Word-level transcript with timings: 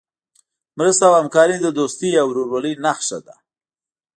مرسته 0.79 1.03
او 1.07 1.13
همکاري 1.21 1.55
د 1.61 1.67
دوستۍ 1.77 2.11
او 2.21 2.27
ورورولۍ 2.29 2.73
نښه 2.85 3.19
ده. 3.25 3.35